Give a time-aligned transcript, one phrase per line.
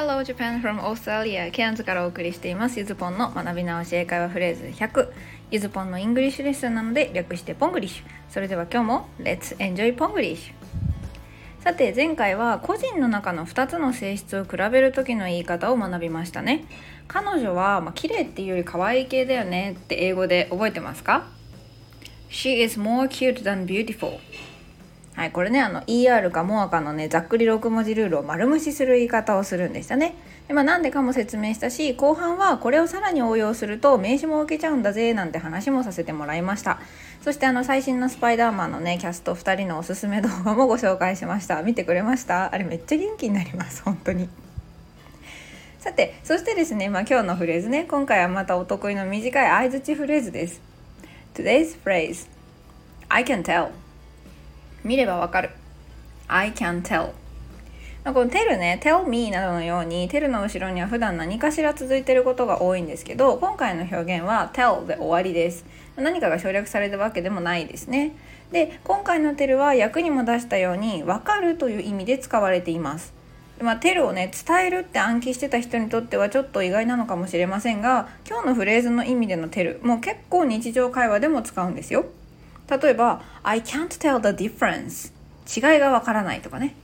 [0.00, 1.50] Hello Japan from Australia.
[1.50, 2.78] ケアンズからお送りしています。
[2.78, 4.64] ゆずぽんの学び直し英会話フレーズ。
[4.64, 5.10] 100
[5.50, 8.04] ゆずぽんのイングリッシュレッスンなので略してポングリッシュ。
[8.32, 16.64] それでは今日も Let's enjoy ポングリッシュさて前回は個人の中の2つの性質を比べる時の言い方を学びましたね。
[17.06, 21.26] 彼女は、まあ、綺麗っていうより可愛い系だよねって英語で覚えてますか
[22.30, 24.18] ？She is more cute than beautiful.
[25.20, 30.14] はい、これねあの ER か MOA かのねざっくり6文字ルールを丸無視する言い方をするんでしたね。
[30.48, 36.80] でまあ、なんでかも説明したし後半はこれをさらに応用すると名刺も受けちゃうんだぜなんて話もさせてもらいました。
[37.20, 41.62] そしてあの最新のスパイダーマンのねキャスト2人のおすすめ動画もご紹介しました。
[41.62, 42.54] 見てくれました？
[42.54, 44.26] あれめっちゃ元気になります本当に。
[45.80, 47.84] さてそしてですね、まあ、今日のフレーズね。
[47.84, 50.62] 今回はまたお得意の短い相づちフレーズです。
[51.34, 52.26] Today's phrase
[53.10, 53.68] I can tell.
[54.84, 55.50] 見ればわかる。
[56.28, 57.10] I can tell.
[58.04, 65.64] この tell ね tell me などのように tell の後ろには普段何かしら続いていることが多いんですけど今回の表現は tell で終わりです。
[65.96, 68.12] 何かが省略されたわけでもないですね。
[68.52, 73.12] で今回の tell は役にも出したように分かるという意味で使われています。
[73.60, 82.06] まあ、テルをね伝えるって暗記してた人にとってはちょっと意外なのかもしれませんが今日のフレーズの意味でのテルもう結構日常会話でも使うんですよ。
[82.70, 85.12] 例えば I can't tell the difference.
[85.46, 86.76] 違いがわからないとかね。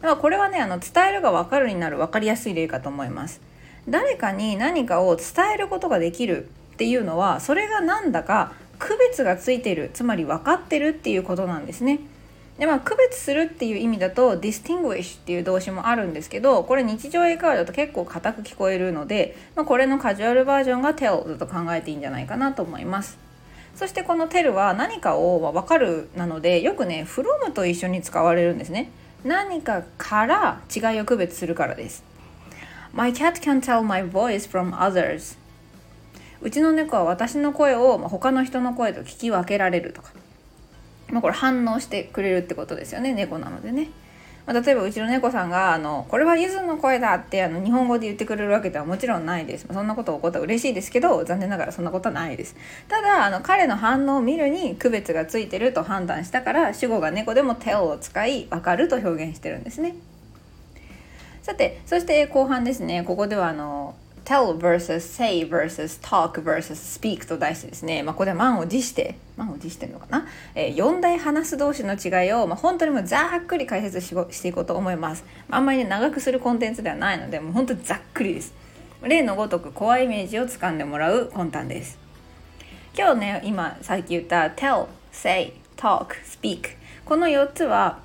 [0.00, 3.40] だからこれはねあの伝えるがわかるになる分かりやすい例かと思います。
[3.88, 9.90] 誰かに何かを伝えることができるっていうのはそれが何だか区別がついてる。
[9.94, 12.00] つまり分かってるっていうことなんですね。
[12.58, 23.27] でまあ区別するっていう意味だと distinguish っていう動詞もあるんですけどこれ日常英会話だと結構硬く聞こえるので、まあ、これのカジュアルバージョンが tell だと考えていいんじゃないかなと思います。
[23.74, 28.90] そしてこの tell は何かを分かるなのでよくね from と一緒に使われるんですね。
[29.24, 32.04] 何かから違いを区別するからです。
[32.92, 35.36] My cat can tell my voice from others.
[36.40, 40.12] うちの猫は私の声を他の人の声と聞き分けられるとか、
[41.10, 43.88] まあ、これ反応してくれるってことですよね猫なのでね。
[44.48, 52.56] まあ、例えばうちの猫さんがあの「これはゆずの声だ」ってあの日本語で言ってくれるわけではもちろんないです、ま、そんなこと起こったら嬉しいですけど残念ながらそんなことはないです。
[52.88, 59.96] ただあの彼の反応を見るに区別がついてると判断したから主語が猫でも「tell」を使い「わかる」と表現してるんですね。
[61.42, 63.02] さてそして後半ですね。
[63.02, 63.96] ここではあの
[64.28, 78.52] tell versus say versus talk versus speak と題してですね、まあ、これは満を持して満を持してるのかな、えー、4大話す同士の違いを、まあ、本当にもうざっくり解説ししていこうと思います、あんまりね長くするコンテンツではないのでもう本当ざっくりです。
[79.02, 81.98] 例のごとく怖いイメージをつかんでもらう魂胆です。
[82.94, 88.00] 今日ね今さっき言った tell, say, talk, speak この4つは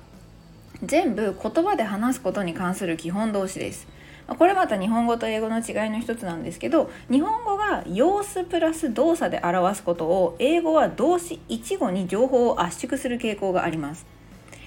[0.82, 3.93] 全部言葉で話すことに関する基本動詞です。
[4.26, 14.06] これまた日本語と英語の違いの一つなんですけど日本語が様子プラス動作で表すことを英語は動詞一語に情報を圧縮する傾向があります。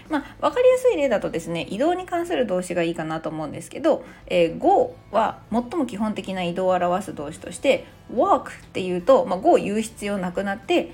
[0.09, 10.91] まあ、分かりやすい例だとですね移動に関する動詞がいいかなと思うんですけど「えー、go」は最も基本的な移動を表す動詞として「walk」っていうと「まあ、go」言う必要なくなって、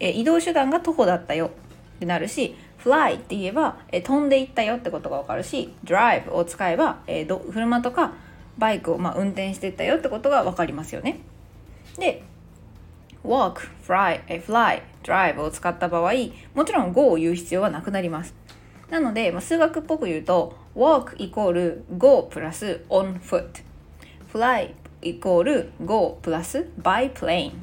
[0.00, 1.50] えー、移動手段が徒歩だったよ
[1.96, 2.54] ってなるし
[2.86, 8.12] fly って言えば、え飛んでいったよってことがわかるし drive を使えば、えー、車とか
[8.58, 11.18] バイクを、ま、運転していったよってことがわかりますよね。
[11.98, 12.22] で
[13.24, 16.12] walk, fly, fly, drive を使った場合
[16.54, 18.34] もちろん go を言う必要はなくなります。
[18.88, 23.64] なので、まあ、数学っぽく言うと walk イコール go プラス on foot
[24.32, 24.72] fly
[25.02, 27.54] イコール go プラス by plane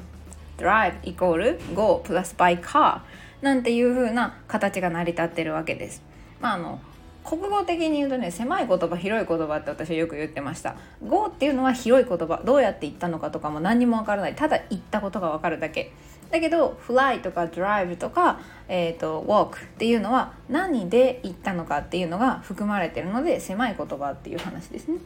[0.58, 3.00] drive イコール go プラス by car
[3.42, 6.02] なんていう風な形が成り立ってるわけです。
[6.40, 6.80] まああの
[7.24, 15.90] 国語的に言うとね狭い言葉広い言葉って私はよく言ってました「Go」っていうのは広い言葉どうやって言ったのかとかも何にもわからないただ言ったことがわかるだけ
[16.30, 24.98] だけど「Fly」とか「Drive」とか、えーと「Walk」っていうのは何で言ったのかっていうのが含まれてるので狭い言葉っていう話ですね。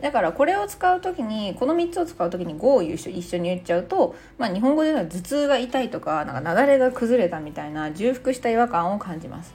[0.00, 9.54] だからこれを使う時にこの3つを使う時に「語を一緒に言っちゃうと、まあ、日本語では頭痛が痛いとかなんか雪崩が崩れたみたいな重複した違和感を感じます。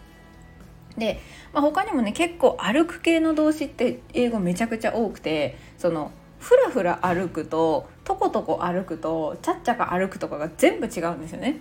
[0.98, 1.20] で、
[1.54, 11.60] まあ、他にもね結構歩く系の動詞って英語めちゃくちゃ多くてそのふらふら歩くととことこ歩くとちゃっちゃか歩くとかが全部違うんですよね。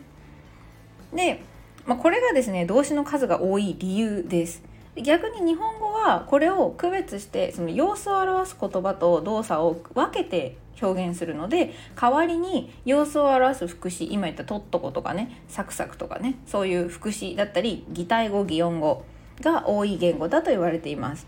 [1.15, 1.43] で、
[1.85, 4.63] まあ、これがですね動詞の数が多い理由です。
[4.97, 19.05] 逆に日本はこれを区別してその様子を表す言葉と動作を分けて表現するので代わりに様子を表す副詞今言った「とっとこ」とかね「サクサク」とかねそういう副詞だったり擬態語擬音語
[19.41, 21.27] が多い言語だと言われています。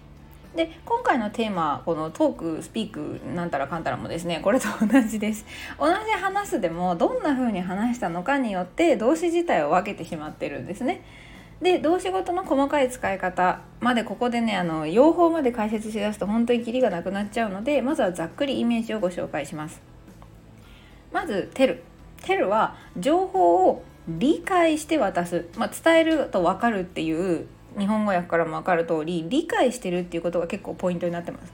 [0.55, 5.47] で今回のテーマこのトークスピークなんたらかんたらもですねこれと同じです
[5.79, 11.03] 同じ話すでもどんな風に話したのかによって動詞自体を分けてしまってるんですね
[11.63, 19.81] で動詞ごとの細かい使い方までここでねあの用法まで解説しだすと本当にキリがなくなっちゃうのでまずはざっくりイメージをご紹介します。
[21.13, 21.83] まず「テル」
[22.25, 27.47] 「テル」は情報を理解して渡す、まあ、伝えると分かるっていう
[27.79, 31.53] 日本語訳からも分かる通り理解してるっていうことが結構ポイントになってます。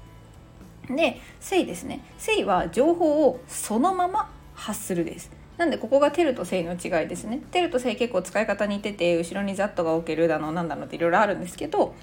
[0.88, 5.37] で「せい」ですね「せい」は情報をそのまま発するです。
[5.58, 7.42] なんでここがテルとセイの違いですね。
[7.50, 11.94] テルとセイ結構使い方似てて後ろにザットが置けるだのなんだのっていろいろあるんですけど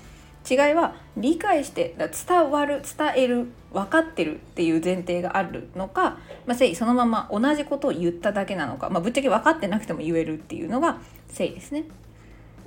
[0.50, 11.86] 違いは理解して伝わる伝える分かってるっていう前提があるのか、まあ、セイそのまま同じことを言っただけなのか、まあ、ぶっちゃけ分かってなくても言えるっていうのがセイですね。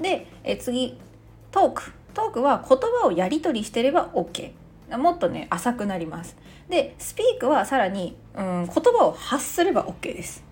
[0.01, 0.99] でえ次
[1.53, 1.93] トーク。
[2.15, 4.51] トークは言葉をやり取りしてれば OK
[4.97, 6.37] もっとね浅くなります。
[6.69, 10.45] でスピークはさらに、うん、言葉を発すれば OK です、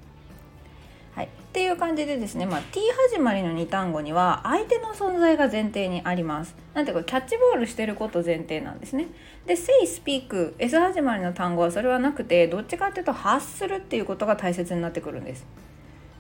[1.56, 6.55] っていう感じでですね、まあ、T 始まりの2単語には相手の存在が前提にあります。
[6.75, 9.06] なんていうかキャッチボールしてること前提なんですね。
[9.47, 15.47] で、say, speak、S 始まりの単語はそれはなくてどっちかっていうと発するっていうことが大切になってくるんです。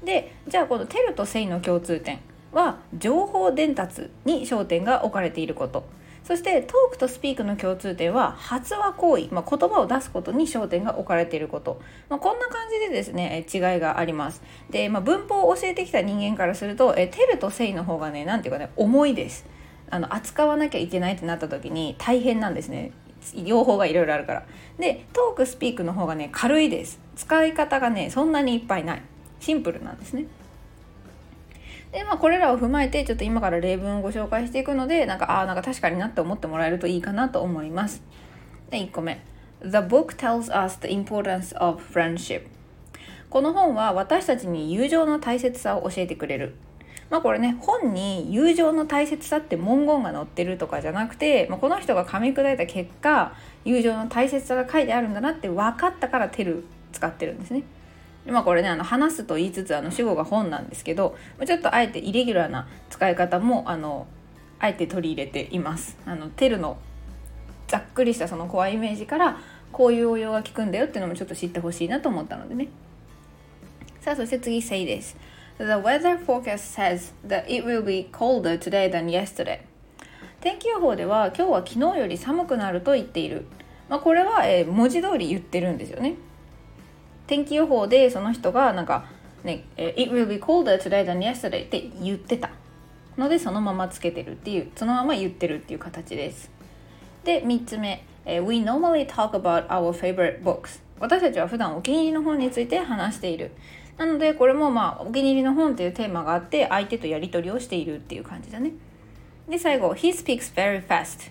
[0.02, 2.18] で、じゃあこの tell と say の共通点
[2.52, 5.84] は情報伝達に焦点が置かれていること。
[6.26, 14.42] そしてトークとスピークの共通点は発話行為、まあ、言葉を出すことに焦点が置かれていること、まあ、こんな感じでですね違いがあります。
[14.68, 19.46] で、まあ、文法を教えてきた人間からするとえテルとセイの方がね何ていうかね重いです。
[19.88, 22.90] あの扱わなきゃいけないってなった時に大変なんですね。
[23.44, 24.46] 両方がいろいろあるから。
[24.80, 26.98] でトークスピークの方がね軽いです。
[27.14, 29.02] 使い方がねそんなにいっぱいない。
[29.38, 30.26] シンプルなんですね。
[31.96, 38.02] でまあこれらを踏まえてちょっと今から例文をご紹介していくのでなんかああなんか確かになって思ってもらえるといいかなと思います。
[38.68, 39.22] で1個目。
[39.62, 42.42] The book tells us the importance of friendship.
[43.30, 46.56] この本は私たちに友情の大切さを教えてくれる。
[47.08, 53.32] まあこれね本に友情の大切さって文言が載ってるとかじゃなくて、まあ、この人が噛み砕いた結果
[53.64, 57.62] 友情の大切さが書いてあるんだなって分かったから「てる」使ってるんですね。
[58.26, 64.06] まあこれねあの話すと言いつつあの主語が本なんですけどちょっとあえてイレギュラーな使い方もあの
[64.58, 65.96] あえて取り入れています。
[66.06, 66.78] あのテルの
[67.68, 69.38] ざっくりしたその怖いイメージから
[69.72, 72.68] こういう応用が効くんだよっていうのもちょっと知ってほしいなと思ったのでね。
[74.00, 75.16] さあそして次 Say です。
[75.58, 79.60] The weather forecast says that it will be colder today than yesterday.
[80.40, 83.46] 天気予報では今日は昨日より寒くなると言っている。
[83.88, 86.14] まあ、これは、えー、文字通り言ってるんですよね。
[87.26, 89.06] 天気予報でその人がなんか
[89.44, 92.50] ね「It will be colder today than yesterday」って言ってた
[93.16, 96.50] のでそのままつけてるっていうそのまま言ってるっていう形です。
[97.24, 103.52] で3つ目「We normally talk about our favorite books」私たちは普段お気に入りの本について話している。
[103.98, 108.72] なのでこれもまあお気に入りの本っていうテーマがあって相手とやり取りをしているっていう感じだね。
[109.48, 111.30] で最後「He speaks very fast」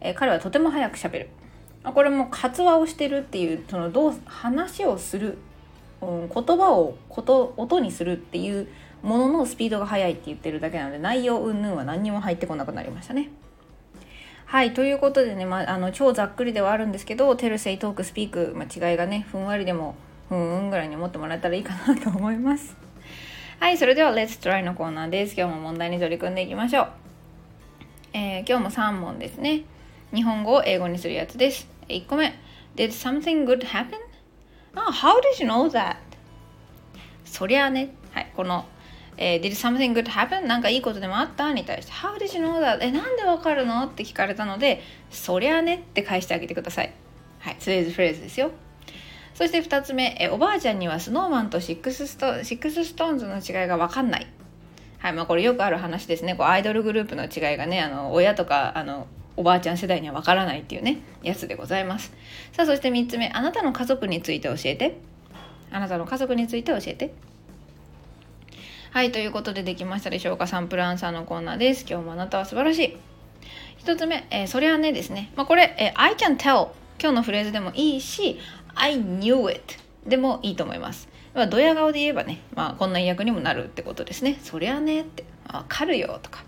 [0.00, 1.28] え彼はとても早くしゃべる。
[1.92, 5.38] これも発話をしてるっていうそのどう話をする、
[6.00, 8.68] うん、言葉をこと音にするっていう
[9.02, 13.30] もののスピードが速いって言ってるだけなので内容云々は何にも入ってこなくなりましたね。
[14.46, 19.96] はいということでね、まあ、あの超ざっくりではあるんですけどテルセイトークスピーク、まあ、違いがねふんわりでも
[20.28, 22.76] ふんうんぐらいに思ってもらえたらいいかなと思います。
[23.58, 25.34] はいそれでは Let's Try のコーナーです。
[25.36, 26.88] 今日も問題に取り組んでいきましょう。
[28.12, 29.62] えー、今日も3問ですね。
[30.14, 31.75] 日本語を英語にするやつです。
[31.88, 32.34] 1個目
[32.76, 33.98] Did something good happen?
[34.74, 35.96] Oh, how did you know that?
[37.24, 38.66] そりゃね、はい、この、
[39.16, 40.46] えー、Did something good happen?
[40.46, 41.52] なんかいいことでもあった？
[41.52, 42.78] に対して How did you know that?
[42.82, 43.84] え、なんでわかるの？
[43.84, 46.92] って聞かれたのでそりゃねって返してあげてください。
[47.40, 48.50] はい、フレーズフレーズですよ。
[49.34, 54.26] そして2つ目、えおばあちゃんにはスノーマンとシックスストシックスストーンズの違いが分かんない。
[54.98, 56.34] はいまあ、これよくある話ですね。
[56.34, 62.12] こうアイドルグループの違いがね、あの親とかあのおばあちゃん世代にはわからないっていうねやつでございます。
[62.52, 64.98] さあそして3つ目あなたの家族について教えて。
[65.70, 67.12] あなたの家族について教えて。
[68.92, 70.46] はいということでできましたでしょうか。
[70.46, 71.84] サンプルアンサーのコーナーです。
[71.88, 72.96] 今日もあなたは素晴らしい。
[73.84, 78.38] 1つ目、えー、それはねですね、まあ、これ、えー、I can tell 今日のフレーズでもいいし
[78.74, 79.76] I knew it
[80.06, 81.08] でもいいと思います。
[81.34, 84.38] まあ、ドヤ顔で言えばね、まあ、こんな訳にもなるってことですね。
[84.42, 86.44] そりゃねって、わかるよとか、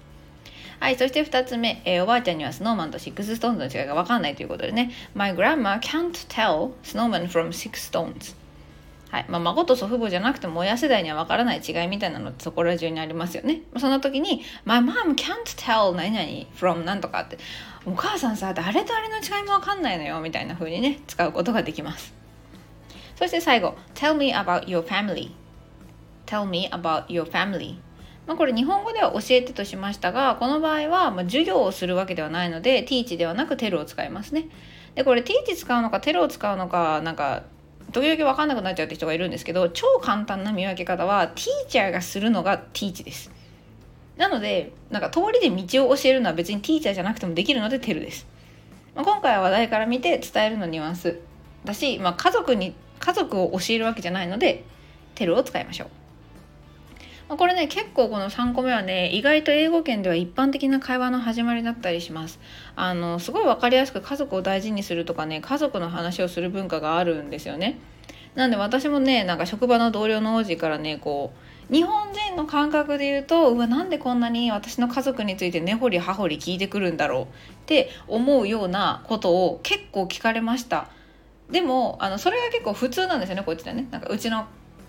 [0.80, 4.92] はい、そして2つ目、えー、おばあちゃんにはスノーマンとシックスストーンズの違いが分かんないということでね。
[5.14, 8.36] My grandma can't tell Snow Man from SixTONES.
[9.10, 13.62] はいまあ、孫と祖父母じゃなくても親世代には分からない違いみたいなのってそこら中にありますよね。
[13.78, 17.38] その時に「My mom can't tell 何々 from なんとか」って
[17.86, 22.14] 「お母さんさ誰とあれの違いも分かんないのよ」みたいな風にね使うことができます。
[23.16, 25.30] そして最後「Tell me about your family」
[26.26, 27.76] 「Tell me about your family」
[28.28, 34.48] まあ、これ日本語では教えてとしましたがこの場合はま授業をするわけではないので teach ではなく tell を使いますね。
[34.94, 37.44] でこれ teach 使うのか tell を使うのかなんか
[37.90, 43.30] 時々分かんなくなっちゃうって人がいるんですけど超簡単な見分け方はティーチャーがするのがティーチです。
[44.18, 48.26] なのでなんか通りで道を教えるのは別にティーチャーじゃなくてもできるのでテルです、
[48.94, 51.20] まあ、今回は話題から見て伝えるのニュアンス
[51.64, 54.64] だし、まあ、家族に家族を教えるわけじゃないので
[55.14, 55.97] テルを使いましょう。
[57.28, 62.40] まこれね結構この3個目はね意外と英語圏では一般的な会話の始まりだったりします。
[62.74, 67.78] あのすごい分かりやすく家族を大事にするとかね家族の話をする文化があるんですよね。
[68.34, 71.32] なんで私もねなんか職場の同僚の王子からねこ
[71.70, 77.26] う日本人の感覚で言うとうわなんでこんなに私の家族について根掘り葉掘り聞いてくるんだろうっ
[77.66, 80.88] て思うようなことを結構聞かれました。
[81.50, 83.86] でもあのそれが結構普通なんですよねこっちでね。
[83.90, 84.46] なんかうちの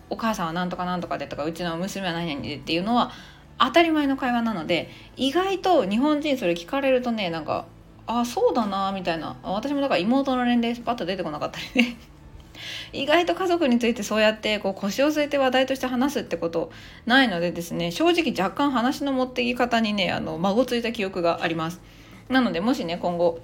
[0.09, 3.11] お母さんはなんとかなんとかでとかうちの娘は何々でっていうのは
[3.59, 7.65] 当たり前の会話なので意外と日本人それ聞かれるとねなんか
[8.07, 9.37] あそうだなみたいな。
[9.43, 11.97] 私もだから妹の年齢パッと出てこなかったりね。
[12.91, 16.71] 意外と家族についてそうやってこう腰を据えて話題として話すってこと
[17.05, 21.81] ないのでですね正直若干話の持ってき方にねあの孫ついた記憶があります。
[22.29, 23.39] なのでもしね今後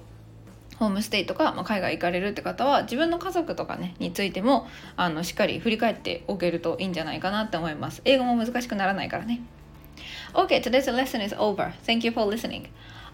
[0.78, 4.66] ホームステイとか、まあ、海外行かれるって方は自分の家族とかねについても
[4.96, 9.40] あのしっかり振り返っておけるといいんじゃないかなって思います英語も難しくならないからね
[10.34, 11.72] Okay, today's lesson is over.
[11.86, 12.68] Thank you for listening.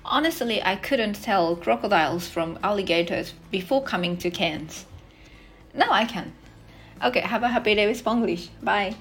[0.04, 4.86] Honestly, I couldn't tell crocodiles from alligators before coming to Cairns.
[5.72, 6.32] Now I can.
[7.00, 8.48] Okay, have a happy day with Spanglish.
[8.62, 8.96] Bye.